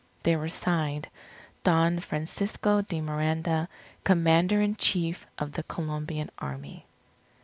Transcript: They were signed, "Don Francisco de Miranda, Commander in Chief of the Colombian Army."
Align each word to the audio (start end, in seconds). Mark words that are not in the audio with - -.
They 0.23 0.35
were 0.35 0.49
signed, 0.49 1.09
"Don 1.63 1.99
Francisco 1.99 2.81
de 2.81 3.01
Miranda, 3.01 3.69
Commander 4.03 4.59
in 4.59 4.75
Chief 4.75 5.27
of 5.37 5.51
the 5.51 5.61
Colombian 5.61 6.31
Army." 6.39 6.87